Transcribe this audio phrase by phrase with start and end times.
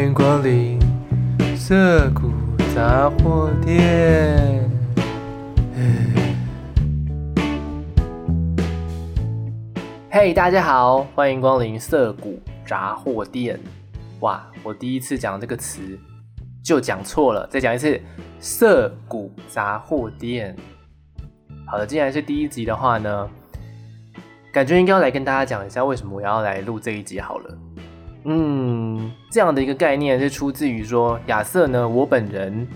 [0.00, 0.80] 欢迎光临
[1.54, 2.30] 涩谷
[2.74, 4.66] 杂货店。
[10.10, 13.60] 嘿，大家好，欢迎光临涩谷杂货店。
[14.20, 15.82] 哇，我第一次讲这个词
[16.64, 18.00] 就讲错了，再讲一次，
[18.38, 20.56] 涩谷杂货店。
[21.66, 23.28] 好的，既然是第一集的话呢，
[24.50, 27.58] 感觉应该要来跟大家讲一下为什么我要来录这一集好了。
[28.24, 32.68] 嗯，这样的一个概念是出自于说，亚瑟呢，我本人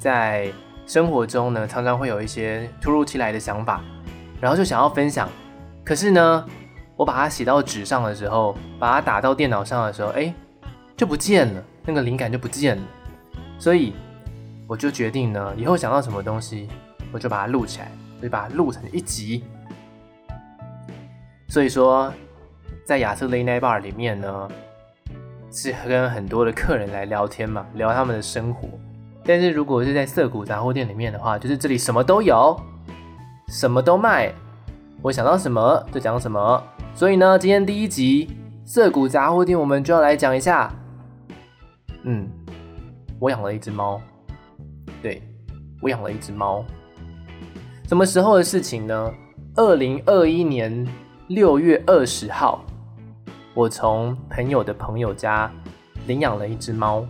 [0.00, 0.50] 在
[0.84, 3.80] 生活中呢，常常会有一些突如其来的想法，
[4.40, 5.28] 然后就想要分享。
[5.84, 6.44] 可是呢，
[6.96, 10.34] 我把它写到纸上的时候，把它打到电脑上的时候，哎，
[10.96, 12.82] 就不见了，那个灵感就不见了。
[13.60, 13.92] 所以
[14.66, 16.68] 我就决定呢，以后想到什么东西，
[17.12, 19.44] 我就把它录起来，我就把它录成一集。
[21.46, 22.12] 所以说，
[22.84, 24.48] 在亚瑟 Late Night Bar 里面呢。
[25.50, 28.68] 是跟很多的客人来聊天嘛，聊他们的生活。
[29.24, 32.58] 但是如果是在涩谷杂货店里面的话，就是这里什么都有，
[33.48, 34.32] 什么都卖，
[35.02, 36.62] 我想到什么就讲什么。
[36.94, 38.30] 所以呢，今天第一集
[38.64, 40.72] 涩谷杂货店，我们就要来讲一下。
[42.04, 42.28] 嗯，
[43.18, 44.00] 我养了一只猫。
[45.02, 45.22] 对，
[45.82, 46.64] 我养了一只猫。
[47.86, 49.12] 什么时候的事情呢？
[49.56, 50.86] 二零二一年
[51.28, 52.64] 六月二十号。
[53.54, 55.50] 我从朋友的朋友家
[56.06, 57.04] 领养了一只猫。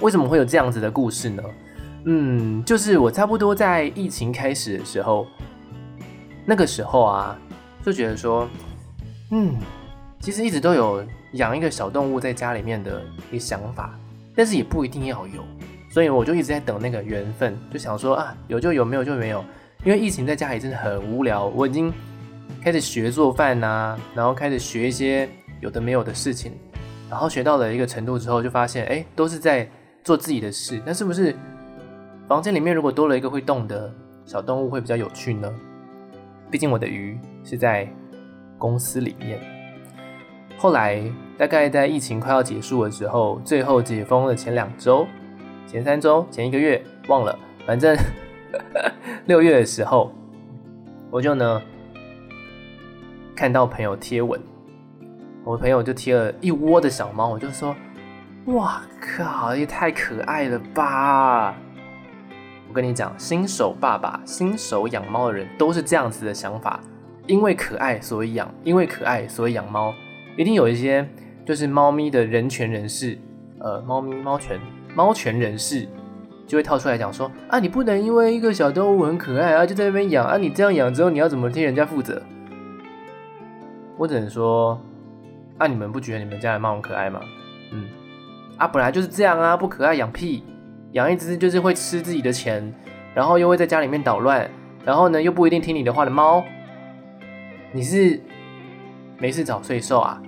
[0.00, 1.42] 为什么会有这样子的故事呢？
[2.04, 5.26] 嗯，就是我差不多在疫情开始的时候，
[6.44, 7.38] 那个时候啊，
[7.84, 8.48] 就觉得说，
[9.30, 9.54] 嗯，
[10.20, 11.04] 其实一直都有
[11.34, 13.96] 养一个小动物在家里面的一个想法，
[14.34, 15.42] 但是也不一定要有，
[15.90, 19.44] 所以我就一直在等那个缘分，就想说啊，有就有，没有就没有。
[19.84, 21.92] 因为疫情在家里真的很无聊，我已经
[22.62, 25.28] 开始学做饭呐、然后开始学一些。
[25.60, 26.50] 有的没有的事情，
[27.08, 29.64] 然后学到了一个程度之后，就发现，哎，都是在
[30.02, 30.82] 做自己的事。
[30.84, 31.36] 那是不是
[32.26, 33.88] 房间里面如果多了一个会动的
[34.24, 35.48] 小动物会比较有趣呢？
[36.50, 37.88] 毕竟我的鱼是在
[38.58, 39.38] 公司里面。
[40.58, 41.00] 后来
[41.38, 45.06] 大概在疫情快要结束的时候，最后解封的前两周、
[45.64, 47.96] 前三周、前一个月忘了，反正
[49.26, 50.12] 六月的时候，
[51.08, 51.62] 我就呢
[53.42, 54.40] 看到朋友贴文。
[55.42, 57.74] 我朋友就贴了一窝的小猫，我就说
[58.54, 61.52] ：“哇靠，也太可爱了吧！”
[62.70, 66.78] 我跟你讲，新手爸爸、新手养猫的人都是这样子的想法，
[67.26, 69.92] 因为可爱所以养，因为可爱所以养猫。
[70.36, 71.04] 一定有一些
[71.44, 73.18] 就是猫咪的人权人士，
[73.58, 74.60] 呃，猫咪猫权
[74.94, 75.88] 猫权人士
[76.46, 82.22] 就会跳出来讲说：“啊，你不能因为一个小动物很可爱啊，就在那边养啊，你这样养之后你要怎么替人家负责？”
[84.02, 84.80] 我只能说。
[85.58, 87.20] 那、你们不觉得你们家的猫很可爱吗？
[87.70, 87.86] 嗯，
[88.56, 90.42] 啊，本来就是这样啊，不可爱养屁，
[90.90, 92.74] 养一只就是会吃自己的钱，
[93.14, 94.50] 然后又会在家里面捣乱，
[94.84, 96.42] 然后呢又不一定听你的话的猫，
[97.70, 98.20] 你是
[99.18, 100.20] 没事找罪受啊？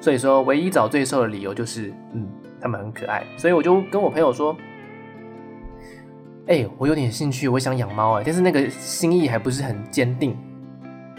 [0.00, 2.26] 所以说，唯一找罪受的理由就是，嗯，
[2.60, 4.56] 他们很可爱，所以我就跟我朋友说，
[6.48, 10.36] 哎、我有点兴趣，我想养猫哎，但是那个心意还不是很坚定。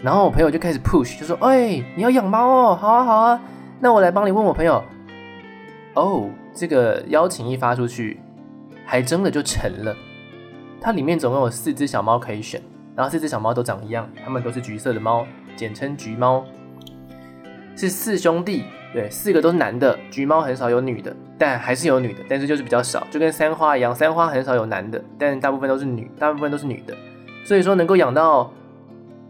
[0.02, 3.40] 然后我朋友就开始 push，就说：“哎、你要养猫哦，好啊好啊，
[3.78, 4.82] 那我来帮你问我朋友。”
[5.94, 8.20] 哦，这个邀请一发出去，
[8.84, 9.94] 还真的就成了。
[10.80, 12.60] 它里面总共有四只小猫可以选，
[12.96, 15.24] 然后四只小猫都长一样，它们都是橘色的猫，
[15.54, 16.44] 简称橘猫。
[17.76, 26.96] 是四兄弟，对，四个都是男的，橘猫很少有女的，但还是有女的，但是就是比较少，就跟三花一样，三花很少有男的，但大部分都是女，大部分都是女的，
[27.44, 28.50] 所以说能够养到。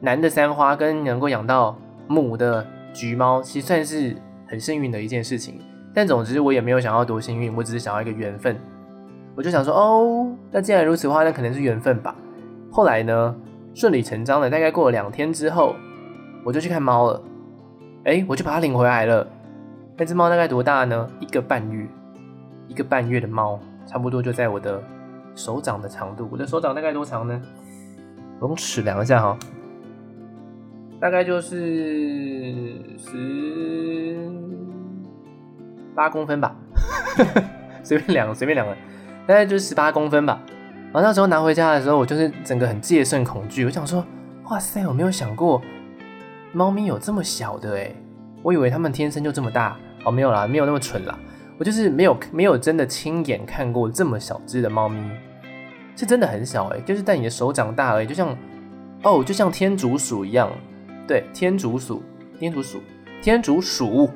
[0.04, 4.16] 男的三花跟能够养到母的橘猫，其实算是
[4.48, 5.60] 很幸运的一件事情。
[5.94, 8.58] 但总之，我也没有想要多幸运，我只是想要一个缘分。
[9.36, 12.16] 我就想说，哦，那既然如此的话，那可能是缘分吧。
[12.68, 13.36] 后来呢，
[13.74, 15.76] 顺理成章的，大概过了两天之后，
[16.44, 17.22] 我就去看猫了。
[18.02, 19.24] 哎，我就把它领回来了。
[19.96, 21.08] 那只猫大概多大呢？
[21.20, 21.86] 一个半月，
[22.66, 24.82] 一个半月的猫，差不多就在我的
[25.36, 26.28] 手掌的长度。
[26.32, 27.40] 我的手掌大概多长呢？
[28.40, 29.38] 我用尺量一下哈。
[31.02, 34.30] 大概就是十
[35.96, 36.54] 八公分吧，
[37.82, 38.76] 随便量，随便量了，
[39.26, 40.40] 大概就是十八公分吧。
[40.92, 43.64] 然后那时候拿回家的时候，我就是整个很戒慎恐惧。
[43.64, 44.06] 我想说，
[44.44, 45.60] 哇塞，我没有想过
[46.52, 47.96] 猫咪有这么小的诶，
[48.40, 49.76] 我以为它们天生就这么大。
[50.04, 51.18] 哦，没有啦，没有那么蠢啦。
[51.58, 55.02] 我就是没有没有真的亲眼看过这么小只的猫咪，
[55.96, 58.36] 是真的很小诶，就是在你的手掌大而已，就像
[59.02, 60.48] 哦，就像天竺鼠一样。
[61.06, 62.02] 对，天竺鼠，
[62.38, 62.80] 天竺鼠，
[63.20, 64.08] 天竺鼠，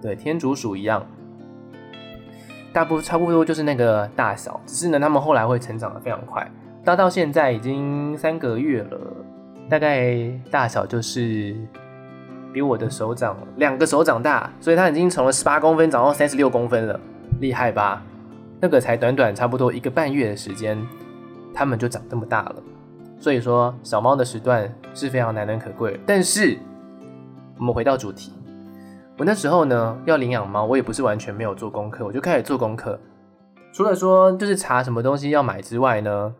[0.00, 1.04] 对，天竺鼠一样。
[2.72, 6.46] 大部差不多就是那个大小，只是呢，他们后来会成长的非常快，
[6.84, 9.00] 到到现在已经三个月了，
[9.68, 11.56] 大概大小就是
[12.52, 17.00] 比我的手掌两个手掌大，所以它已经从了十八公分长到三十六公分了，
[17.40, 18.02] 厉害吧？
[18.60, 20.78] 那个才短短差不多一个半月的时间，
[21.54, 22.56] 它们就长这么大了。
[23.18, 25.98] 所以说，小猫的时段是非常难能可贵。
[26.06, 26.58] 但是，
[27.58, 28.32] 我们回到主题，
[29.18, 32.98] 我那时候呢要领养猫，我也不是完全没有做功课，我就开始做功课。
[33.72, 36.34] 除了说就是查什么东西要买之外呢，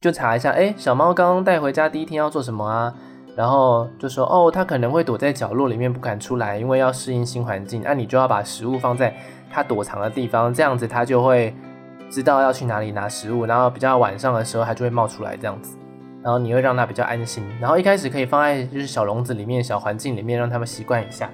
[0.00, 2.92] 就查一下，哎，小猫刚刚带回家第一天要做什么啊？
[3.36, 7.82] 然后就说，哦，它可能会躲在角落里面不敢出来，因为要适应新环境。
[7.84, 9.14] 那你就要把食物放在
[9.50, 11.54] 它躲藏的地方，这样子它就会。
[12.08, 15.76] 知道要去哪里拿食物，然后比较晚上的时候，它就会冒出来这样子，
[16.22, 17.44] 然后你会让它比较安心。
[17.60, 21.28] 然后一开始可以放在就是小笼子里面、小环境里面，让它们习惯一下。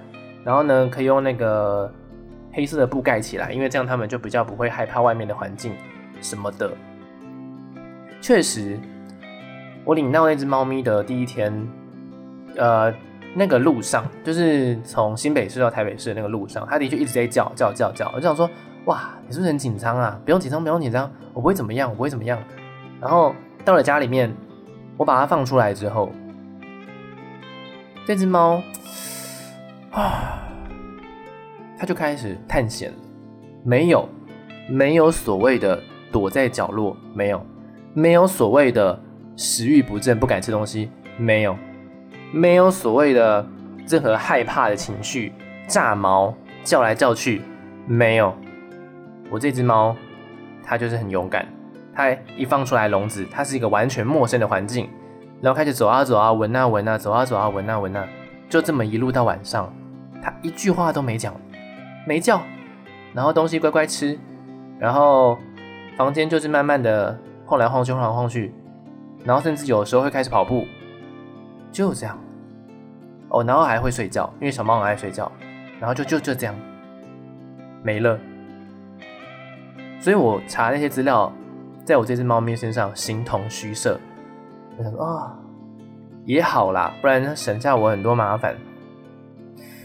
[0.44, 1.92] 然后呢，可以用那个
[2.52, 5.74] 黑色的布盖起来，因为这样它们就比较不会害怕外面的环境
[6.20, 6.70] 什么的。
[8.20, 8.78] 确实，
[9.84, 11.52] 我领到那只猫咪的第一天，
[12.56, 12.92] 呃，
[13.34, 18.48] 那个路上就是从新北市到台北市的那个路上，它的确一直在叫叫叫叫，我就想说。
[18.86, 20.18] 哇，你是不是很紧张啊？
[20.24, 22.38] 不用紧张，不用紧张，我不会怎么样，我不会怎么样。
[23.00, 23.34] 然后
[23.64, 24.34] 到了家里面，
[24.96, 26.10] 我把它放出来之后，
[28.04, 28.60] 这只猫
[29.92, 30.48] 啊，
[31.78, 32.92] 它就开始探险。
[33.64, 34.08] 没有，
[34.68, 35.80] 没有所谓的
[36.10, 37.46] 躲在角落，没有，
[37.94, 39.00] 没有所谓的
[39.36, 41.56] 食欲不振不敢吃东西，没有，
[42.32, 43.46] 没有所谓的
[43.86, 45.32] 任何害怕的情绪，
[45.68, 46.34] 炸毛
[46.64, 47.42] 叫来叫去，
[47.86, 48.34] 没有。
[49.32, 49.96] 我这只猫，
[50.62, 51.46] 它就是很勇敢。
[51.94, 54.90] 它一放出来笼子，它是一个完全陌生的环境，
[55.40, 58.06] 然后开始走啊走啊，闻啊闻啊，走啊走啊，闻啊闻啊，
[58.48, 59.74] 就这么一路到晚上，
[60.22, 61.34] 它一句话都没讲，
[62.06, 62.42] 没叫，
[63.14, 64.18] 然后东西乖乖吃，
[64.78, 65.38] 然后
[65.96, 68.54] 房间就是慢慢的晃来晃去，晃来晃去，
[69.24, 70.66] 然后甚至有时候会开始跑步，
[71.70, 72.18] 就这样。
[73.28, 75.30] 哦，然后还会睡觉，因为小猫很爱睡觉，
[75.80, 76.54] 然后就就就这样
[77.82, 78.18] 没了。
[80.02, 81.32] 所以我查那些资料，
[81.84, 83.96] 在我这只猫咪身上形同虚设。
[84.76, 85.38] 我想说啊、
[86.24, 88.56] 也好啦，不然省下我很多麻烦。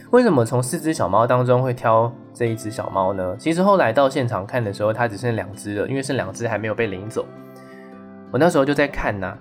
[0.10, 3.36] 为什么从四只小猫当中会挑这一只小猫呢？
[3.38, 7.24] 其实后来到现场看的时候，它只剩两只了，因为剩两只还没有被领走。
[8.32, 9.38] 我那时候就在看呐、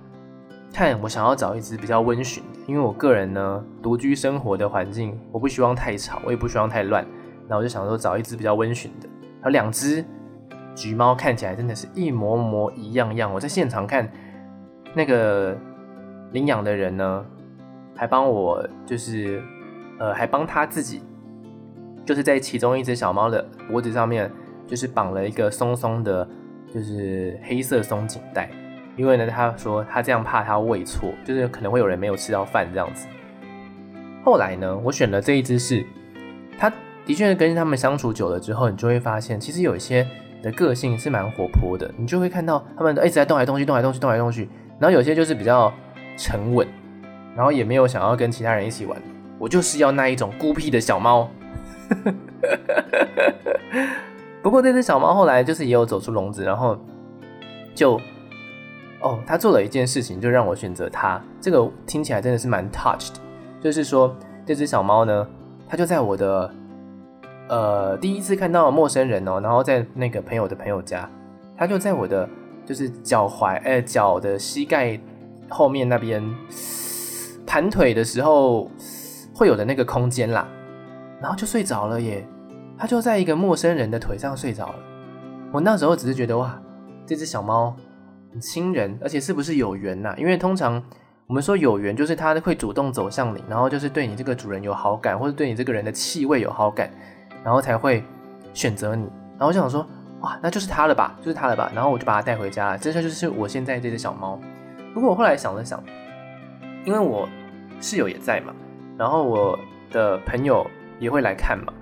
[0.75, 7.03] 看我想要找一只比较温驯的，因为我个人呢独居生活的环境，我不希望太吵，我也不希望太乱。
[7.49, 9.09] 那我就想说找一只比较温驯的，
[9.45, 10.05] 有两只。
[10.77, 13.33] 橘猫看起来真的是一模模一样样。
[13.33, 14.09] 我在现场看，
[14.95, 15.57] 那个
[16.33, 17.25] 领养的人呢，
[17.97, 19.43] 还帮我就是，
[19.99, 21.03] 呃，还帮他自己，
[22.05, 24.31] 就是在其中一只小猫的脖子上面，
[24.67, 26.29] 就是绑了一个松松的，
[26.73, 28.51] 就是黑色松紧带。
[28.97, 33.09] 因为呢，他说他这样怕他喂错，就是可能会有人没有吃到饭这样子。
[34.23, 35.83] 后来呢，我选了这一只是，
[36.59, 36.71] 他
[37.07, 40.07] 的确跟他们相处久了之后，你就会发现，其实有一些。
[40.43, 44.49] 的个性是蛮活泼的，你就会看到他们一直在动来动去，动来动去，动来动去。
[44.79, 45.73] 然后有些就是比较
[46.17, 46.67] 沉稳，
[47.35, 49.01] 然后也没有想要跟其他人一起玩。
[49.39, 51.29] 我就是要那一种孤僻的小猫。
[54.43, 56.79] 不过这只小猫后来就是也有走出笼子，然后
[57.75, 58.01] 就
[59.01, 61.21] 哦，他做了一件事情，就让我选择它。
[61.41, 63.15] 这个听起来真的是蛮 touched，
[63.61, 64.15] 就是说
[64.45, 65.27] 这只小猫呢，
[65.69, 66.53] 它就在我的。
[67.49, 71.09] 呃，第一次看到陌生人哦，然后在那个朋友的朋友家，
[71.57, 72.29] 他就在我的
[72.65, 74.99] 就是脚踝，哎，脚的膝盖
[75.49, 76.23] 后面那边
[77.47, 78.69] 盘腿的时候
[79.33, 80.49] 会有的那个空间啦，
[81.21, 82.27] 然后就睡着了耶，
[82.77, 84.75] 他就在一个陌生人的腿上睡着了。
[85.53, 86.61] 我那时候只是觉得哇，
[87.07, 87.77] 这只小猫
[88.33, 90.13] 很亲人，而且是不是有缘呐？
[90.19, 90.83] 因为通常
[91.29, 96.91] 我们说有缘，就是它会主动走向你，然后就是对你这个主人有好感，或者对你这个人的气味有好感。
[97.47, 98.03] 然后才会
[98.53, 99.05] 选择你，
[99.39, 99.87] 然后我就想说，
[100.19, 101.71] 哇，那就是它了吧，就是它了吧。
[101.73, 104.37] 然后我就把它带回家了，这就是我现在这只小猫。
[104.93, 105.81] 不过我后来想了想，
[106.85, 107.29] 因为我
[107.81, 108.53] 室友也在嘛，
[108.99, 109.57] 然后我
[109.93, 111.73] 的朋友也会来看嘛，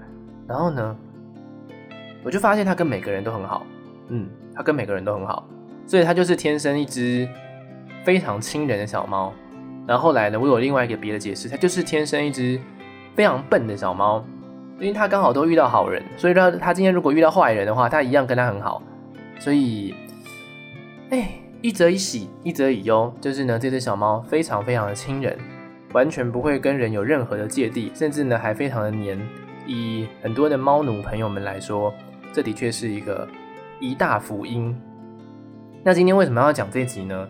[0.47, 0.95] 然后呢，
[2.23, 3.65] 我就发现它跟每个人都很好，
[4.09, 5.49] 嗯，它跟每个人都很好，
[5.87, 7.27] 所以它就是天生一只
[8.05, 9.33] 非常亲人的小猫。
[9.87, 12.61] 然后后来呢，我有另外一个别的解释，它就是天生一只
[13.15, 14.23] 非常笨的小猫。
[14.81, 18.83] 因为他刚好都遇到好人，所以他他今天如果遇到坏人的话，他一样跟他很好。
[19.39, 19.95] 所以，
[21.11, 21.29] 哎，
[21.61, 25.37] 一则以喜，一则以忧，就是呢，这只小猫非常非常的亲人，
[25.93, 29.19] 完全不会跟人有任何的芥蒂，甚至呢还非常的黏。
[29.67, 31.93] 以很多的猫奴朋友们来说，
[32.33, 33.27] 这的确是一个
[33.81, 34.77] 一大福音。
[35.83, 37.29] 那今天为什么要讲这集呢？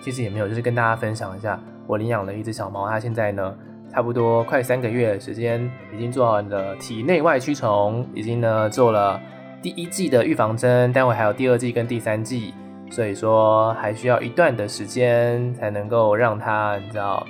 [0.00, 3.54] 其实也没有，就是跟大家分享一下，我领养了一只小猫，它现在呢，
[3.92, 9.20] 差不多快三个月的时间，已经做完了体内外驱虫，已经呢做了
[9.62, 12.54] 第一季的预防针，待会还有第二季跟第三季，
[12.90, 17.26] 所以说还需要一段的时间才能够让它，你知道，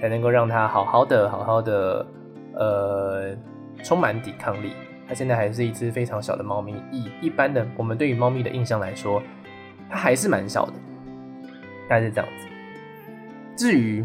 [0.00, 2.06] 才能够让它好好的、好好的，
[2.54, 3.36] 呃，
[3.82, 4.72] 充满抵抗力。
[5.08, 9.22] 它现在还是一只非常小的猫咪，以一般的我们对于猫咪的印象来说。
[9.94, 10.72] 它还是蛮小的，
[11.86, 12.46] 大概是这样子。
[13.54, 14.02] 至于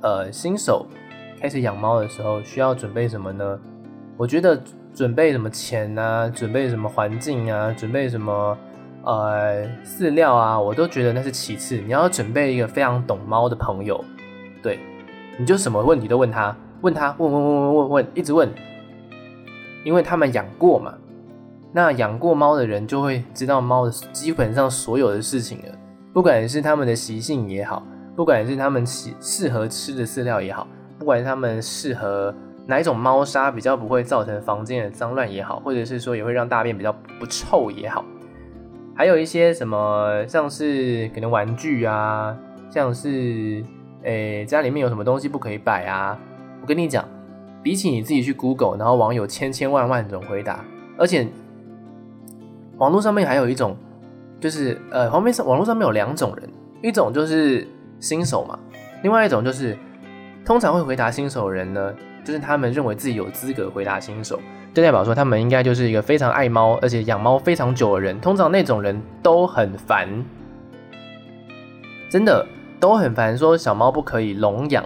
[0.00, 0.86] 呃新手
[1.44, 3.60] 开始养猫的时候，需要准备什么呢？
[4.16, 4.58] 我觉得
[4.94, 8.56] 准备什么钱啊，准备什么环境啊，准备什么
[9.02, 11.76] 呃饲料啊，我都觉得那是其次。
[11.76, 14.02] 你要准备一个非常懂猫的朋友，
[14.62, 14.78] 对，
[15.36, 18.48] 你就什么问题都问他，问他，问问问问问问，一直问，
[19.84, 20.94] 因为他们养过嘛。
[21.74, 25.78] 那养过猫的人就会知道猫的基本上所有的事情了，
[26.14, 27.86] 不管是它们的习性也好，
[28.16, 30.66] 不管是它们喜适合吃的饲料也好，
[30.98, 32.34] 不管他们适合
[32.66, 38.04] 哪一种猫砂比较不会造成房间的脏乱也好，或者是说也会让大便比较不臭也好，
[38.94, 42.36] 还有一些什么像是可能玩具啊，
[42.70, 43.62] 像是
[44.02, 46.18] 诶、家里面有什么东西不可以摆啊，
[46.60, 47.08] 我跟你讲，
[47.62, 50.64] 比起你自己去 Google，然后网友千千万万种回答，
[50.98, 51.26] 而且。
[52.76, 53.76] 网络上面还有一种，
[54.40, 56.50] 就是呃，旁边上网络上面有两种人，
[56.82, 57.64] 一种就是
[58.00, 58.58] 新手嘛，
[59.04, 59.78] 另外一种就是
[60.44, 64.38] 通常会回答新手人呢，就是他们认为自己有资格回答新手，
[64.72, 68.20] 就代表说他们应该就是一个非常爱猫，而且养猫非常久的人。
[68.20, 70.08] 通常那种人都很烦，
[72.10, 72.46] 真的
[72.78, 74.84] 都很烦，说小猫不可以笼养，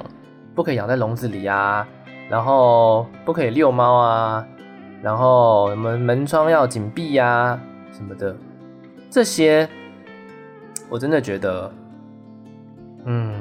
[0.54, 1.86] 不可以养在笼子里啊，
[2.28, 4.46] 然后不可以遛猫啊，
[5.02, 7.58] 然后什么门窗要紧闭呀。
[7.90, 8.36] 什么的，
[9.10, 9.68] 这些
[10.88, 11.72] 我真的觉得，
[13.06, 13.32] 嗯，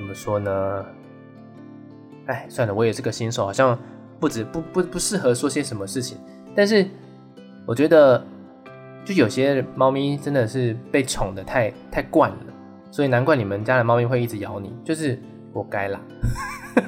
[0.00, 0.86] 怎么说呢？
[2.24, 3.78] 哎，算了，我也是个新手，好像
[4.18, 6.16] 不止不不不适合说些什么事情。
[6.56, 6.88] 但是
[7.66, 8.24] 我觉得，
[9.04, 12.38] 就有些猫咪真的是被宠的太太惯了，
[12.90, 15.20] 所以难怪你们家的猫咪会一直咬你，就是
[15.52, 16.00] 活该啦。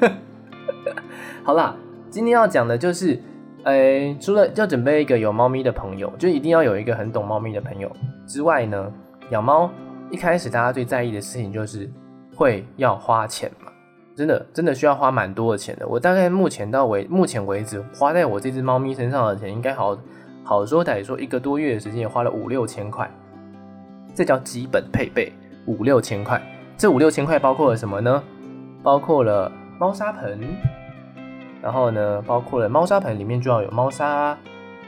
[1.45, 1.77] 好啦，
[2.09, 3.21] 今天要讲的就是。
[3.65, 7.89] 哎、除了要准备一个有猫咪的朋友，就一定要有一个很懂猫咪的朋友
[8.27, 8.93] 之外呢，
[9.31, 9.71] 养猫
[10.11, 11.89] 一开始大家最在意的事情就是
[12.35, 13.71] 会要花钱嘛，
[14.17, 15.87] 真的真的需要花蛮多的钱的。
[15.87, 19.97] 我大概目前到为目前为止花在我这只猫咪身上的钱，应该好
[20.45, 23.11] 好说歹说一个多月的时间也花了五六千块，
[24.15, 25.33] 这叫基本配备，
[25.67, 26.41] 五六千块。
[26.77, 28.23] 这五六千块包括了什么呢？
[28.83, 30.41] 包括了猫砂盆。
[31.63, 34.37] 然后呢，包括了猫砂盆里面就要有猫砂，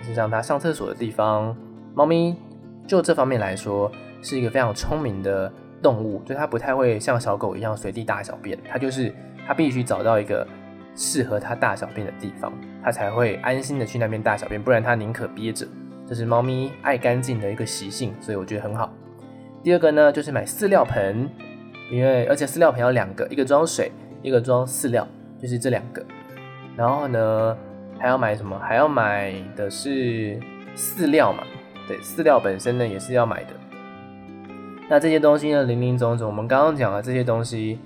[0.00, 1.54] 就是让它上厕所的地方。
[1.94, 2.34] 猫咪
[2.84, 3.88] 就这方面来说，
[4.22, 5.52] 是一个非常聪明的
[5.84, 9.14] 动物，就它不太会像小狗一样随地大小便，它就是
[9.46, 10.46] 它必须找到一个
[10.96, 12.50] 适合它大小便的地方，
[12.82, 15.66] 它才会安心的去那边大小便，不然它宁可憋着。
[16.06, 18.90] 这是猫咪爱干净的一个习性，所以我觉得很好。
[19.62, 21.28] 第二个呢，就是买饲料盆，
[21.90, 25.06] 因为而且饲料盆要两个，一个装水，一个装饲料，
[25.38, 26.02] 就是这两个。
[26.76, 27.56] 然后呢，
[27.98, 28.58] 还要买什么？
[28.58, 30.40] 还要买的是
[30.74, 31.44] 饲料嘛？
[31.86, 33.50] 对，饲料本身呢也是要买的。
[34.88, 37.78] 那这些东西呢，林林总总，我们刚刚讲的这些东西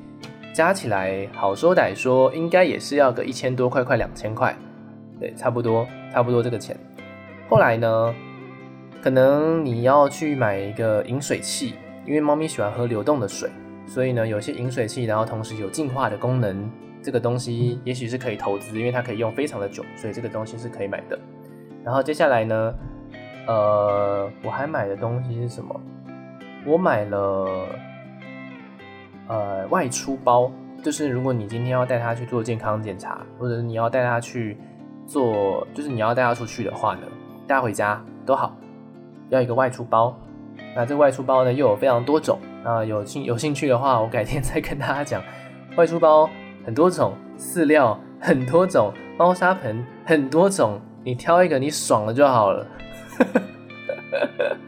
[0.53, 4.57] 加起来，好说歹说，应该也是要个一千多块，快两千块。
[5.21, 6.77] 对，差不多，差不多这个钱。
[7.49, 8.15] 后来呢，
[9.01, 11.75] 可能你要去买一个饮水器，
[12.05, 13.49] 因为猫咪喜欢喝流动的水，
[13.87, 16.71] 所以呢，有些饮水器，然后同时有净化的功能。
[17.01, 21.17] 这个东西也许是可以投资，因为它可以用非常的久，所以这个东西是可以买的。
[21.85, 22.75] 然后接下来呢，
[23.47, 25.81] 呃，我还买的东西是什么？
[26.69, 27.67] 我买了
[29.27, 34.59] 呃外出包，就是如果你今天要带它去做健康检查，或者你要带它去
[35.07, 37.03] 做，就是你要带它出去的话呢，
[37.47, 38.55] 带回家都好，
[39.31, 40.15] 要一个外出包。
[40.77, 45.23] 那这外出包呢又有非常多种啊，有兴有兴趣的话，我改天再跟大家讲
[45.77, 46.29] 外出包。
[46.67, 52.67] 很多种饲料，很多种猫砂盆，很多种，你挑一个你爽了就好了。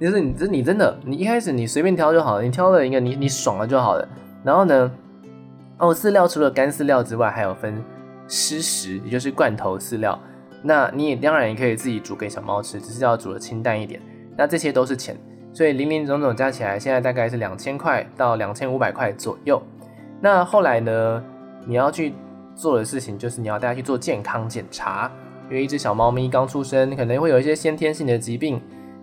[0.00, 4.08] 就是你这你真的，你一开始你随便挑就好了，你挑了一个你你爽了就好了。
[4.42, 4.90] 然后呢，
[5.78, 7.82] 哦，饲料除了干饲料之外，还有分
[8.26, 10.18] 湿食，也就是罐头饲料。
[10.62, 14.00] 那你也当然也可以自己煮给小猫吃，只是要煮的清淡一点。
[14.36, 15.16] 那这些都是钱，
[15.52, 19.62] 所以林林总总加起来，现在大概是两千块到两千五百块左右。
[20.20, 21.22] 那后来呢？
[21.66, 22.14] 你要去
[22.54, 25.12] 做的事情就是你要带它去做健康检查，
[25.50, 28.58] 因为一只小猫咪刚出生，可能会有一些先天性的疾病，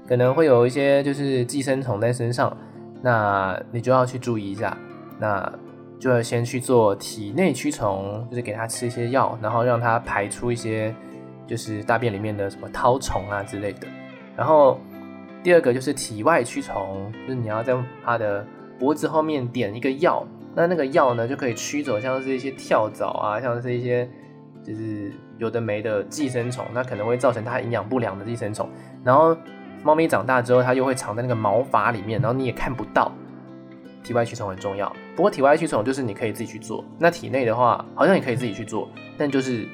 [0.07, 2.55] 可能会有一些就是寄生虫在身上，
[3.01, 4.77] 那你就要去注意一下。
[5.19, 5.51] 那
[5.99, 10.93] 就要先去做体内驱虫，就是给它吃一些药，然后让它排出一些
[11.47, 13.87] 就是大便里面的什么绦虫啊之类的。
[14.35, 14.79] 然后
[15.41, 18.45] 第二个就是体外驱虫，就是你要在它的
[18.77, 20.23] 脖子后面点一个药，
[20.53, 24.07] 那那个药呢就可以驱走像是一些跳蚤啊，像是一些
[24.63, 28.69] 就是有的没的寄生虫，那可能会造成它营养不良的寄生虫。
[29.03, 29.35] 然后
[29.83, 33.11] 猫咪长大之后，它又会藏在那个毛发里面，然后你也看不到。
[34.03, 36.81] 体外驱虫很重要，不过体外驱虫就是你可以自己去做。
[36.97, 39.67] 那体内的话，好像也可以自己去做，但就是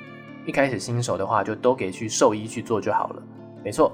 [0.47, 3.21] 一开始新手的话，就都给去兽医去做就好了。
[3.63, 3.91] 没错，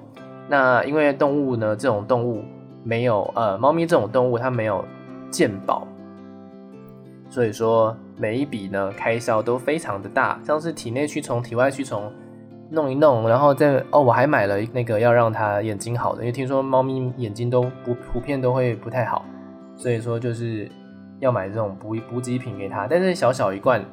[0.48, 2.46] 那因为动物呢，这种动物
[2.86, 4.86] 没有呃，猫咪这种动物它没有
[5.30, 5.86] 健保，
[7.30, 12.10] 所以说每一笔呢开销都非常的大，像是体内驱虫、体外驱虫
[12.72, 19.26] 弄一弄，然后再哦，我还买了那个要让它眼睛好的，因为听说猫咪眼睛都不普遍都会不太好。
[19.76, 20.70] 所以说就是
[21.20, 23.84] 要买这种补补给品给它，但是小小一罐，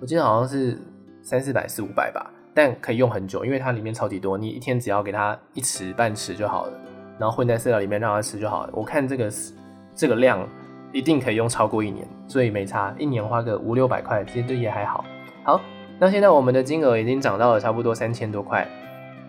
[0.00, 0.78] 我记得好像是
[1.22, 6.72] 三四百四五百吧，但可以用很久，因为它里面超级多，你一天只要给它一匙半匙就好了，
[7.18, 8.70] 然后混在饲料里面让它吃就好了。
[8.74, 9.32] 我看这个
[9.94, 10.46] 这个量
[10.92, 15.04] 一定可以用超过一年，所以没差，一年花个五六百块，其实也还好。
[15.42, 15.60] 好，
[15.98, 18.66] 那现在我们的金额已经涨到了差不多三千多块，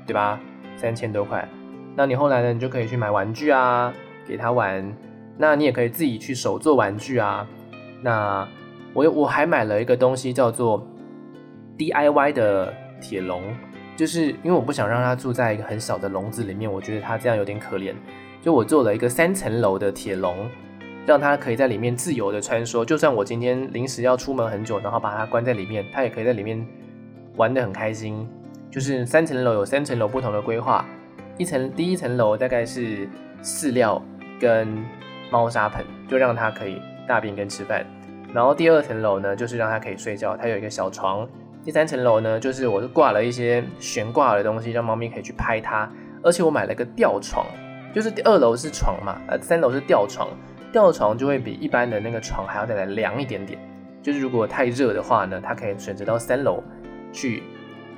[0.05, 0.39] 对吧？
[0.75, 1.47] 三千多块，
[1.95, 2.51] 那你后来呢？
[2.51, 3.93] 你就可以去买玩具啊，
[4.27, 4.93] 给他玩。
[5.37, 7.47] 那你也可以自己去手做玩具啊。
[8.01, 8.47] 那
[8.93, 10.85] 我我还买了一个东西叫做
[11.77, 13.41] DIY 的铁笼，
[13.95, 17.93] 就是因为我不想让它住在一个很小的笼子里面，我觉得它这样有点可怜。
[18.41, 20.49] 就我做了一个三层楼的铁笼，
[21.05, 22.83] 让它可以在里面自由的穿梭。
[22.83, 26.65] 就算我今天临时要出门很久，然后把它关在里面，它也可以在里面
[27.35, 28.27] 玩得很开心。
[28.71, 30.85] 就是三层楼有三层楼不同的规划，
[31.37, 33.07] 一层第一层楼大概是
[33.41, 34.01] 饲料
[34.39, 34.67] 跟
[35.29, 37.85] 猫砂盆就让它可以大便跟吃饭，
[38.33, 41.27] 然后第二层楼呢，就是让它可以睡觉，它有一个小床。
[41.63, 45.89] 第三层楼呢，就是我是挂了一些悬挂的东西，让猫咪可以去拍它。
[46.21, 47.45] 而且我买了个吊床，
[47.93, 50.27] 就是二楼是床嘛，呃，三楼是吊床，
[50.75, 53.57] 吊床就会比一般的那个床还要再来凉一点点。
[54.03, 56.61] 就是如果太热的话呢，它可以选择到三楼
[57.13, 57.43] 去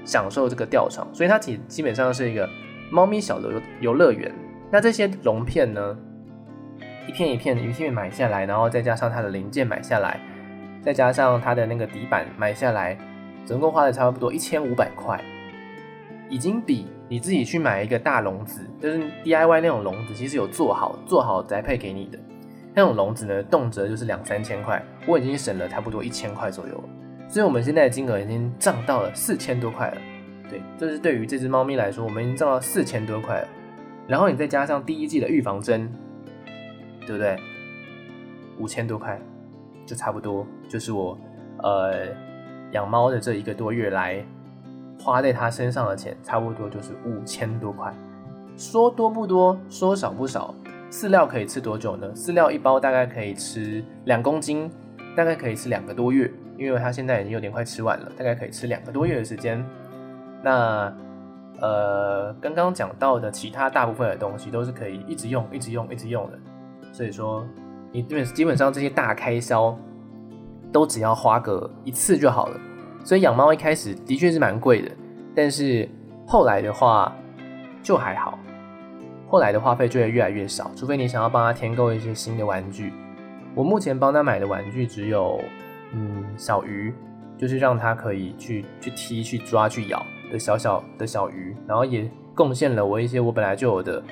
[0.06, 2.48] 享受这个吊床，所以它基基本上是一个
[2.92, 4.32] 猫咪小的游乐园。
[4.70, 5.98] 那这些笼片呢？
[7.08, 10.20] 一片一片的一片买下来，然后再加上它的零件买下来，
[10.84, 12.96] 再加上它的那个底板买下来，
[13.44, 15.20] 总共花了差不多一千五百块，
[16.30, 22.20] 已经比你自己去买一个大笼子，就是 DIY 那种笼子，其实有做好做好宅配给你的
[22.78, 26.84] 那种笼子呢，动辄就是两三千块，我已经省了差不多一千块左右，
[27.28, 29.98] 所以我们现在的金额已经涨到了四千多块了。
[30.48, 33.48] 对，这是对于这只猫咪来说，我们已经涨到四千多块了，
[34.08, 35.92] 然后你再加上第一季的预防针。
[37.08, 37.38] 对不对？
[38.60, 39.18] 五千多块，
[39.86, 41.18] 就差不多，就是我
[41.64, 42.06] 呃
[42.74, 44.22] 养猫的这一个多月来
[45.00, 47.94] 花在它身上的钱，差不多就是五千多块。
[48.58, 50.54] 说多不多，说少不少。
[50.90, 52.12] 饲料可以吃多久呢？
[52.16, 54.72] 饲料一包大概可以吃两公斤，
[55.16, 59.64] 大概可以吃两个多月，因为它现在已经有点快吃完了，大概可以吃两个多月的时间。
[60.42, 60.94] 那
[61.60, 66.38] 呃，刚刚讲到的其他大部分的东西都是可以一直用、一直用、一直用的。
[66.94, 67.46] 所以说，
[67.92, 69.78] 你基本基本上这些大开销
[70.72, 72.60] 都只要花个一次就好了。
[73.04, 74.92] 所以养猫一开始的确是蛮贵的，
[75.36, 75.88] 但是
[76.26, 77.14] 后来的话
[77.82, 78.37] 就还好。
[79.28, 82.94] 后来的花费就会越来越少，除非你想要帮它添购一些新的玩具。
[83.54, 85.40] 我目前帮他买的玩具只有，
[85.94, 86.94] 嗯，小鱼，
[87.38, 94.04] 就是让它可以去去踢、去抓、去咬的小小的小鱼，然后也贡献了我一些我本来就有的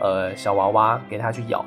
[0.00, 1.64] 呃小娃娃给它去咬。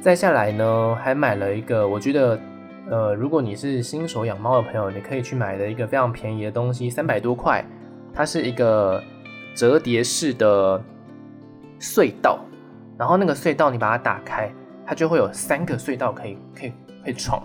[0.00, 2.38] 再下来呢，还买了一个，我觉得，
[2.90, 7.64] 呃，如果你是新手养猫的朋友，你可以去买的一个非常便宜的东西，三百多块，
[8.12, 9.02] 它是一个
[9.54, 10.78] 折叠式的
[11.84, 12.38] 隧道，
[12.96, 14.50] 然后那个隧道你把它打开，
[14.86, 16.72] 它就会有三个隧道可以可以
[17.04, 17.42] 可以闯，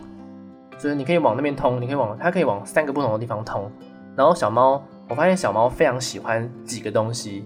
[0.78, 3.70] 就是你可以往那边通，你可以往它可以往三个不同的地方通，
[4.16, 7.44] 然后小猫，我发现小猫非常喜欢几个东西，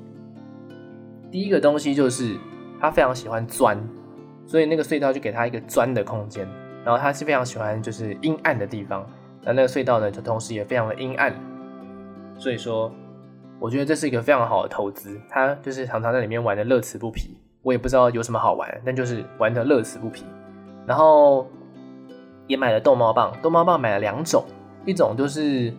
[1.31, 2.37] 第一个东西就是
[2.79, 3.77] 它非常喜欢钻。
[4.45, 6.45] 所以那个隧道就给他一个钻的空间，
[6.83, 9.07] 然后他是非常喜欢就是阴暗的地方，
[9.41, 11.33] 那那个隧道呢，就同时也非常的阴暗。
[12.37, 12.91] 所以说，
[13.59, 15.19] 我觉得这是一个非常好的投资。
[15.29, 20.25] 他就是常常在里面玩的乐此不疲，我也不知道有什么好玩，但就是玩的乐此不疲。
[20.85, 21.47] 然后
[22.47, 24.43] 也买了逗猫棒，逗猫棒买了两种，
[24.85, 25.73] 一种就是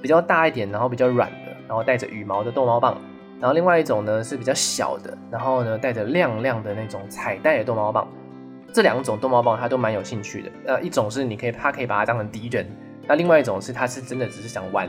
[0.00, 2.96] 比较大一点，然后比较软的，然后带着羽毛的逗猫棒，
[3.38, 8.08] 然后另外一种呢是比较小的，然后呢带着亮亮的那种彩带的逗猫棒。
[8.72, 10.50] 这两种逗猫棒他都蛮有兴趣的。
[10.66, 12.64] 呃，一种是你可以，他可以把它当成敌人；
[13.06, 14.88] 那另外一种是他是真的只是想玩，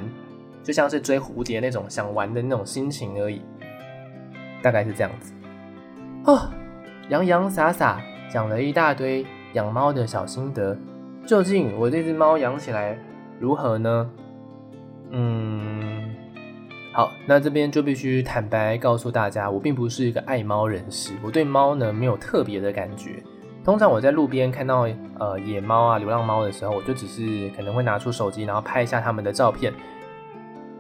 [0.64, 3.42] 就像是追蝴蝶那种想玩的那种心情而已。
[4.62, 5.34] 大概是这样子。
[6.26, 6.50] 哦，
[7.10, 10.78] 洋洋洒洒讲了一大堆养猫的小心得，
[11.26, 12.98] 究竟我这只猫养起来
[13.40, 14.10] 如何呢？
[15.12, 16.16] 嗯，
[16.94, 23.22] 好，那这边就必须坦白告诉大家，我并不是一个爱猫人士，我对猫呢没有特别的感觉。
[23.66, 24.88] 通常我在路边看到
[25.20, 29.74] 呃野猫啊、流浪猫的时候，我就只是可能会拿出手机，然后拍一下它们的照片，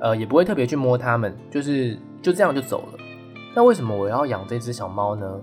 [0.03, 2.99] 呃，也不会特别去摸它们，就是就这样就走了。
[3.55, 5.41] 那为什么我要养这只小猫呢？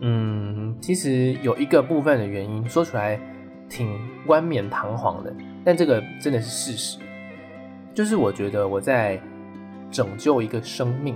[0.00, 3.20] 嗯，其实有一个部分的原因，说出来
[3.68, 5.30] 挺冠冕堂皇的，
[5.66, 6.98] 但这个真的是事实。
[7.92, 9.20] 就是我觉得我在
[9.90, 11.14] 拯救一个生命，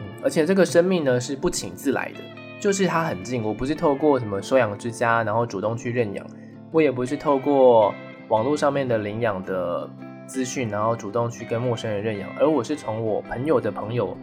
[0.00, 2.18] 嗯，而且这个生命呢是不请自来的，
[2.58, 6.26] 就是它很近，我不是透过什么收养之家，然后主动去认养，
[6.72, 7.94] 我也不是透过
[8.28, 9.88] 网络上面的领养的
[10.26, 14.16] 资讯，然后主动去跟陌生人认养，而我是从我朋友的朋友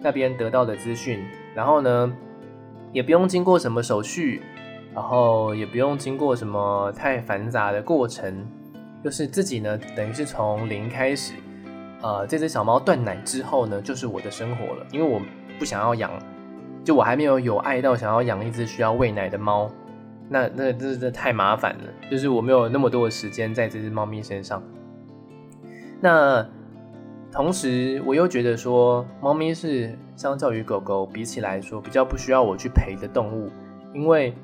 [0.00, 2.12] 那边得到的资讯，然后呢，
[2.92, 4.42] 也不用经过什么手续，
[4.94, 8.46] 然后也不用经过什么太繁杂的过程。
[9.02, 11.34] 就是自己呢，等于是从零开始，
[12.00, 14.86] 呃，这只小猫断奶之后呢，就是我的生活了。
[14.90, 15.20] 因为我
[15.58, 16.10] 不想要养，
[16.82, 19.70] 就我还没有有爱到想要养一只需要喂奶的猫，
[20.30, 21.84] 那那这这太麻烦了。
[22.10, 24.62] 就是我没有那么多的时间在这只猫咪身上。
[26.04, 26.46] 那
[27.32, 33.48] 同时我又觉得说，猫咪是相较于狗狗比起来说，比较不需要我去陪的动物，
[33.94, 34.34] 因为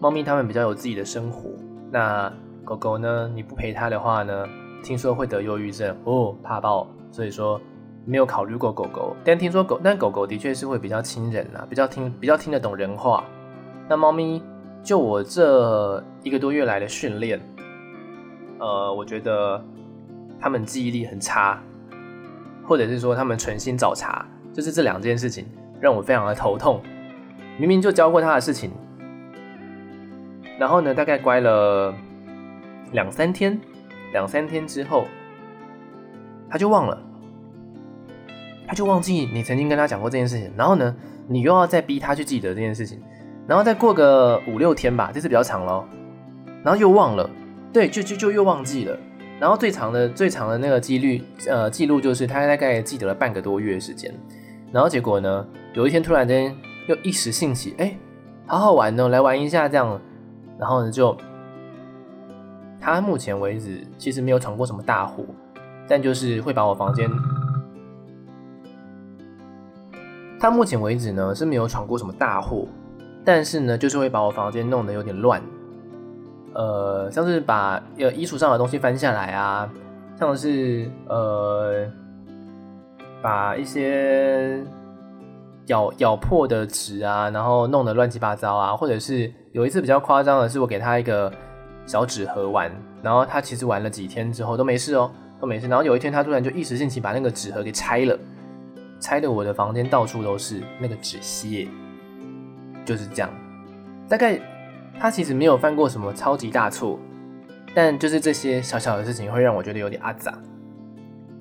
[0.00, 1.48] 猫咪它们比较有自己的生活。
[1.92, 2.28] 那
[2.64, 3.30] 狗狗呢？
[3.32, 4.44] 你不陪它的话呢？
[4.82, 7.60] 听说会得忧郁症哦，怕爆，所以说
[8.04, 9.14] 没有考虑过狗狗。
[9.24, 13.22] 但听说狗，但狗狗的确是会比较亲人啊，比较听，比较听得懂人话。
[13.88, 14.42] 那猫咪，
[14.82, 17.40] 就我这一个多月来的训练，
[18.58, 19.64] 呃，我觉得
[20.40, 21.62] 他们记忆力很差，
[22.64, 25.46] 或者是说他们存心找茬，就是这两件事情
[25.80, 26.82] 让我非常的头痛。
[27.58, 28.70] 明明就教过他的事情，
[30.58, 31.94] 然后呢，大概乖了。
[32.92, 33.60] 两三天，
[34.12, 35.08] 两三天之后，
[36.48, 36.96] 他就忘了，
[38.68, 40.52] 他就忘记你曾经跟他讲过这件事情。
[40.56, 40.94] 然后呢，
[41.26, 43.02] 你又要再逼他去记得这件事情，
[43.48, 45.88] 然后再过个五六天吧，这次比较长咯。
[46.62, 47.28] 然后又忘了，
[47.72, 48.96] 对，就就就又忘记了。
[49.40, 54.12] 然后最长的最长的那个几率，呃，记录就是他大概记得了半个多月的时间。
[54.72, 56.54] 然后结果呢，有一天突然间
[56.88, 57.96] 又一时兴起，哎，
[58.46, 60.00] 好好玩哦，来玩一下这样。
[60.58, 61.16] 然后呢就。
[62.80, 65.24] 他目前为止其实没有闯过什么大祸，
[65.88, 67.08] 但就是会把我房间。
[70.38, 72.68] 他目前为止呢是没有闯过什么大祸，
[73.24, 75.40] 但是呢就是会把我房间弄得有点乱，
[76.54, 79.70] 呃，像是把呃衣橱上的东西翻下来啊，
[80.18, 81.86] 像是呃
[83.20, 84.62] 把一些
[85.66, 91.30] 咬咬破的纸啊，然后弄得乱七八糟啊，或者是有一次比较夸张的是，我给他一个。
[91.86, 95.68] 小纸盒玩，然后他其实玩了几天之后都没事哦，都没事。
[95.68, 98.18] 然后有一天他突然就一时兴起把那个纸盒给拆了，
[98.98, 101.68] 拆的我的房间到处都是那个纸屑，
[102.86, 103.28] 就是这样。
[104.08, 104.40] 大概
[104.98, 106.98] 他其实没有犯过什么超级大错，
[107.74, 110.36] 但就是这些小小的事情会让我觉得有点阿杂。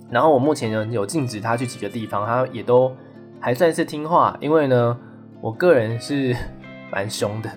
[0.09, 2.95] 然后我目前呢有禁止他去几个地方，他也都
[3.39, 4.97] 还算是听话，因为呢
[5.41, 6.35] 我个人是
[6.91, 7.49] 蛮凶的，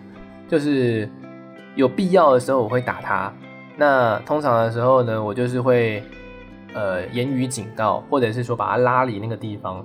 [0.49, 1.09] 就是。
[1.77, 3.31] 有必要的时候我会打他，
[3.77, 6.03] 那通常的时候呢，我就是会
[6.73, 9.85] 呃言语警告，或者是说把他拉离那个地方。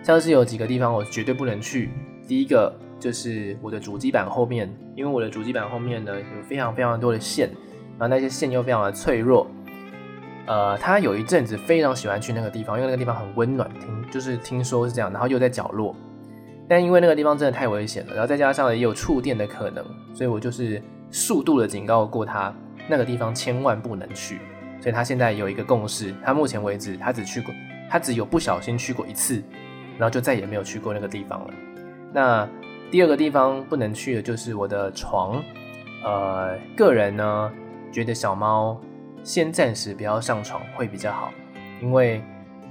[0.00, 1.90] 像是有几个地方我绝对不能去，
[2.28, 7.48] 第一个就是我的主机板后面，因为我的主机板后面呢有非常非常多的线，
[7.98, 9.46] 然后那些线又非常的脆弱。
[10.46, 15.94] 呃，他有一阵子非常喜欢去那个地方，因为那个地方很温暖，听就是听说是这样，然后又在角落。
[16.68, 20.82] 但因为那个地方真的太危险了，然后再加上也有触电的可能，所以我就是。
[21.10, 22.52] 速度的警告过他，
[22.88, 24.40] 那个地方千万不能去。
[24.80, 27.54] 所以他现在有一个共识，他目前为止他只去过，
[27.88, 29.40] 他只有不小心去过一次，
[29.96, 31.54] 然后就再也没有去过那个地方了。
[32.12, 32.48] 那
[32.94, 35.42] 第二个地方不能去的就是我的床。
[36.04, 37.52] 呃，个人呢
[37.90, 38.80] 觉得小猫
[39.24, 41.32] 先暂时不要上床会比较好，
[41.82, 42.22] 因为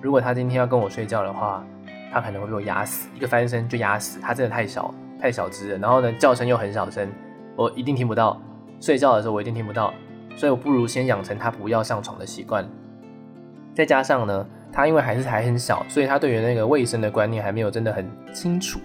[0.02, 1.62] 如果它今天要跟我睡觉的话，
[2.10, 4.18] 它可能会被我压死，一个翻身就压死。
[4.22, 7.12] 它真的太小太小只了，然后呢叫声又很小声。
[7.58, 8.42] 我一定听不到，
[8.80, 9.94] 睡觉的时候我一定听不到，
[10.38, 12.66] 所以我不如先养成它不要上床的习惯。
[13.74, 18.80] 再加上呢，它因为还是还很小，所以它对于那个卫生的观念还没有真的很清楚。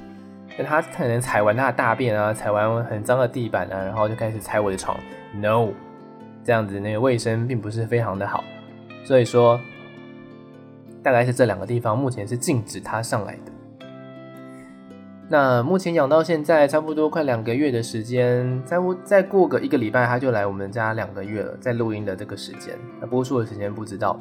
[0.58, 4.98] 那他可能踩完他的大便啊，踩完很脏的地板啊，然后就开始踩我的床。
[5.32, 5.68] No，
[6.42, 8.42] 这样子那个卫生并不是非常的好。
[9.04, 9.60] 所以说，
[11.02, 13.52] 大概是这两个地方目前是禁止他上来的。
[15.30, 21.54] 那目前养到现在差不多快两个月的时间，再再过个一个礼拜，他就来我们家两个月了。
[21.58, 24.18] 在录音的这个时间，那播出的时间不知道。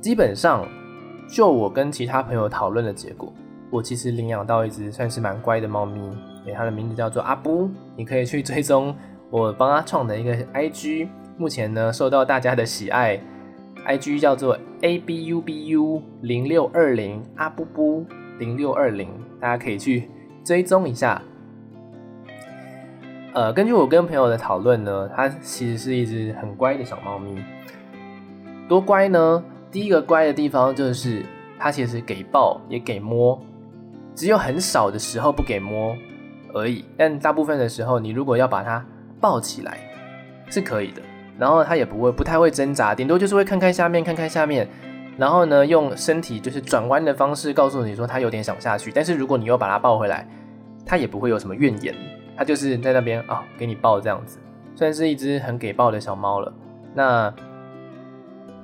[0.00, 0.66] 基本上，
[1.28, 3.32] 就我跟其他朋友讨论的结果，
[3.74, 6.00] 我其实领养到一只算是蛮乖的猫咪，
[6.46, 8.94] 诶，它的名字叫做阿布，你可以去追踪
[9.30, 13.20] 我帮它创的一个 IG，目前呢受到大家的喜爱
[13.84, 18.06] ，IG 叫做 abubu 零六二零阿布布。
[18.38, 19.08] 零六二零，
[19.40, 20.08] 大家可以去
[20.44, 21.22] 追踪一下。
[23.32, 27.40] 呃，根据我跟朋友的讨论呢，它其实是一只很乖的小猫咪。
[28.68, 29.44] 多乖呢？
[29.70, 31.24] 第一个乖的地方就是
[31.58, 33.40] 它其实给抱也给摸，
[34.14, 35.96] 只有很少的时候不给摸
[36.52, 36.84] 而已。
[36.96, 38.84] 但大部分的时候，你如果要把它
[39.20, 39.78] 抱起来
[40.48, 41.02] 是可以的。
[41.36, 44.68] 然后它也不会不太会挣扎，顶多就是会看看下面，看看下面。
[45.18, 50.28] 然后呢，用身体就是转弯的方式告诉你说它有点想下去，但是如果你又把它抱回来，
[50.86, 51.94] 它也不会有什么怨言，
[52.36, 54.38] 它就是在那边啊、哦、给你抱这样子，
[54.76, 56.52] 算是一只很给抱的小猫了。
[56.94, 57.34] 那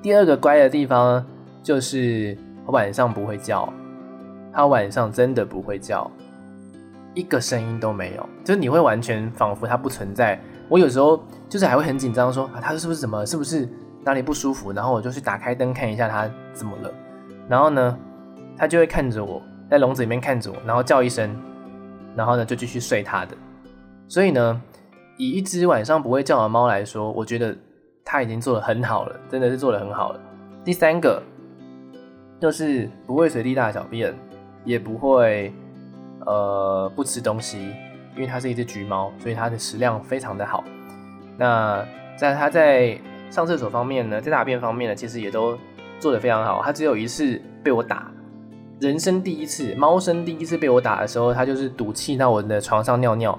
[0.00, 1.24] 第二个乖的地方
[1.62, 2.36] 就是
[2.66, 3.72] 晚上不会叫，
[4.52, 6.10] 它晚上真的不会叫，
[7.14, 10.40] 一个声音都没有，就是你会完全仿佛它不存在。
[10.68, 13.68] 我有时候就是还会很紧张说，啊它是不是怎么是不是？
[14.02, 16.90] 哪里不舒服，然后我就去打开灯看一下它怎么了，
[17.46, 17.98] 然后呢，
[18.56, 21.36] 它就会看着我，在笼子里面看着我，然后叫一声，
[22.16, 23.36] 然后呢就继续睡它的。
[24.08, 24.58] 所以呢，
[25.18, 27.54] 以一只晚上不会叫的猫来说，我觉得
[28.02, 30.20] 它已经做得很好了，真的是做得很好了。
[30.64, 31.22] 第三个
[32.40, 34.14] 就是不会随地大小便，
[34.64, 35.53] 也不会
[36.27, 37.59] 呃不吃东西，
[38.14, 40.64] 因为它是一只橘猫，所以它的食量非常的好。
[41.37, 41.85] 那
[42.16, 42.99] 在它在
[43.31, 45.59] 上厕所方面呢，在大便方面呢，其实也都
[45.99, 46.62] 做得非常好。
[46.64, 48.11] 它只有一次被我打，
[48.81, 53.38] 人生第一次，猫生第一次被我打的时候，它就是赌气到我的床上尿尿。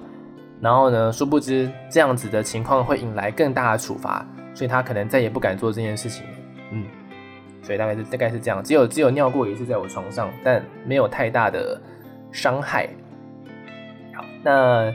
[0.60, 6.30] 然后呢，殊不知这样子的情况会引来更大的处罚，所以它可能再也不敢做这件事情了。
[6.70, 6.84] 嗯，
[7.62, 11.80] 所以大概是大概是这样，只有只有尿过一次在我床上，但没有太大的
[12.30, 12.88] 伤害。
[14.14, 14.92] 好，那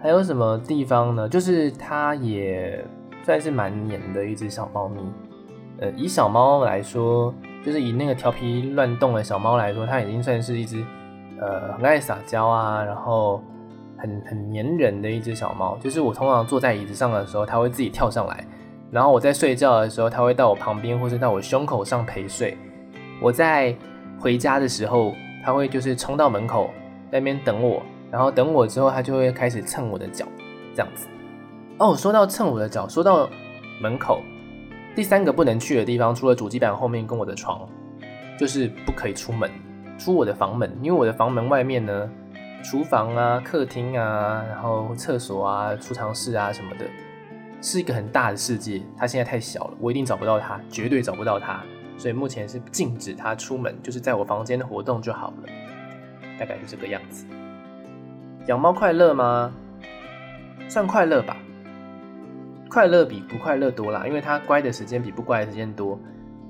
[0.00, 1.28] 还有什么地方呢？
[1.28, 2.84] 就是它也。
[3.24, 5.00] 算是蛮黏的一只小猫咪，
[5.78, 7.32] 呃，以小猫来说，
[7.64, 10.84] 就是以那个调皮乱动的小猫来说，它已经算是一只
[11.40, 13.40] 呃很爱撒娇啊，然后
[13.96, 15.78] 很很黏人的一只小猫。
[15.80, 18.44] 就是我通常坐在椅子上的时候，它会自己跳上来，
[18.92, 22.58] 然后我在睡觉的时候，它会到我旁边或是到我胸口上陪睡。
[23.22, 23.74] 我在
[24.20, 26.70] 回家的时候，它会就是冲到门口
[27.10, 30.26] 那边等我，然后等我之后，它就会开始蹭我的脚，
[30.74, 31.08] 这样子。
[31.78, 33.26] 哦，说到蹭我的脚，说到
[33.80, 34.20] 门口，
[34.94, 37.66] 第三个不能去的地方，除了主机板后面跟我的床，
[38.38, 39.50] 就是不可以出门，
[39.98, 42.10] 出我的房门，因为我的房门外面呢，
[42.62, 46.84] 厨房啊、客厅啊，然后厕所啊、储藏室啊什么的，
[47.62, 48.82] 是一个很大的世界。
[48.98, 51.62] 它现在太小了，我一定找不到它，绝对找不到它，
[51.96, 55.48] 所以目前是禁止它出门，就是在我房间活动就好了，
[56.38, 57.24] 大概是这个样子。
[58.46, 59.50] 养猫快乐吗？
[60.68, 61.36] 算快乐吧。
[62.68, 65.98] 快乐比不快乐多啦，因为它乖的时间比不乖的时间多。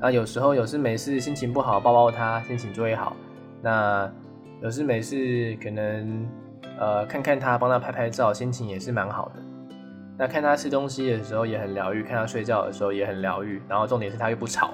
[0.01, 3.17] 啊，有时候有事没事，心情不好，抱抱它，心情就会好。
[3.61, 4.11] 那
[4.63, 6.29] 有事没事，可能
[6.79, 9.43] 呃看看它，帮它拍拍照，心情也是蛮好的。
[10.23, 13.61] 那看他吃东西的时候也很疗愈，看他睡觉的时候也很疗愈。
[13.69, 14.73] 然后重点是他又不吵，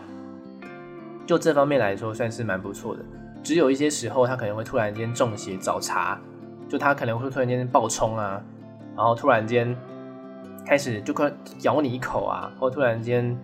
[1.27, 3.03] 就这方面来说算是蛮不错的。
[3.43, 6.19] 只有一些时候他可能会突然间中邪找茬，
[6.69, 8.45] 就他可能会突然间暴冲啊，
[8.95, 9.75] 然后突然间。
[10.67, 11.33] 开始就快
[11.63, 13.35] 咬你一口啊，或突然间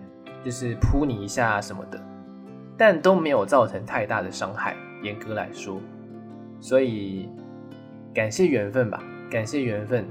[0.43, 1.99] 就是扑你一下什么的，
[2.77, 5.81] 但都没有造成太大的伤害，严格来说。
[6.61, 7.27] 所以
[8.13, 10.05] 感谢缘分吧，感谢缘分，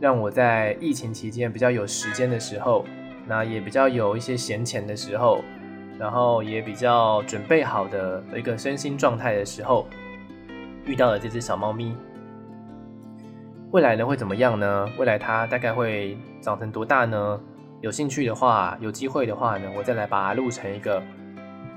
[0.00, 2.84] 让我在疫情期间比较有时间的时候，
[3.26, 5.42] 那也比较有一些闲钱的时候，
[5.98, 9.86] 然后也比较准备好的一个身心状态的时候，
[10.86, 11.96] 遇到了这只小猫咪。
[13.70, 14.88] 未来呢会怎么样呢？
[14.98, 17.40] 未来它大概会长成多大呢？
[17.80, 21.02] 有兴趣的话，有机会的话呢，我再来把它录成一个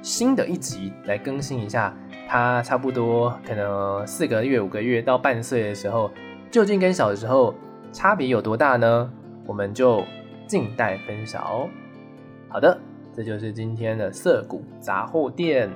[0.01, 1.93] 新的一集来更新一下。
[2.27, 6.10] 它差不多可能四个月、五个月到半岁的时候，
[6.49, 7.53] 究竟跟小的时候
[7.91, 9.12] 差别有多大呢？
[9.45, 10.04] 我们就
[10.47, 11.67] 静待分晓。
[12.47, 12.77] 好的，
[13.15, 15.69] 这就是今天的涩谷杂货店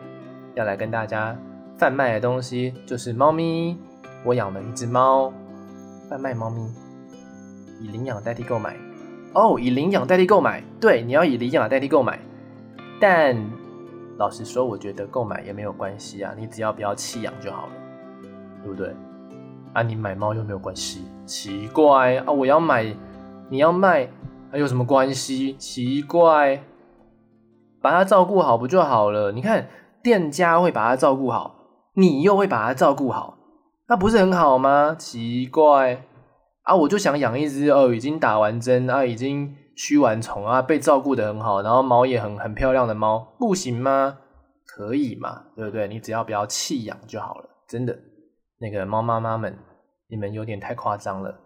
[0.53, 1.37] 要来跟大家
[1.77, 3.77] 贩卖的东西，就是猫咪。
[4.23, 5.31] 我养了一只猫，
[6.09, 6.67] 贩卖猫咪，
[7.81, 8.75] 以领养代替购买。
[9.33, 12.19] 哦，以领养代替购买，对，你要以领养代替购买。
[12.99, 13.35] 但
[14.17, 17.73] 老实说，我觉得购买也没有关系啊，你只要不要弃养就好了，
[18.63, 18.95] 对不对？
[19.75, 22.31] 啊，你买猫又没有关系，奇怪啊！
[22.31, 22.95] 我要买，
[23.49, 24.09] 你要卖，
[24.49, 25.53] 还有什么关系？
[25.57, 26.63] 奇怪，
[27.81, 29.33] 把它照顾好不就好了？
[29.33, 29.67] 你看，
[30.01, 31.55] 店家会把它照顾好，
[31.95, 33.37] 你又会把它照顾好，
[33.89, 34.95] 那不是很好吗？
[34.97, 36.05] 奇怪
[36.63, 36.73] 啊！
[36.73, 44.19] 我就想养一只哦，已经打完针啊，已经驱完虫啊，被照顾得很好，然后毛也很很漂亮的猫，不行吗？
[44.65, 45.43] 可以嘛？
[45.53, 45.85] 对不对？
[45.89, 47.93] 你只要不要弃养就好了，真的。
[48.59, 49.57] 那个猫妈妈们，
[50.07, 51.37] 你们有点太夸张了。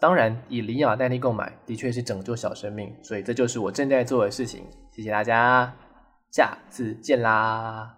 [0.00, 4.64] 当然，以领养代替购买，的确是拯救小生命，所以这就是我正在做的事情。
[4.92, 5.74] 谢谢大家，
[6.30, 7.96] 下次见啦。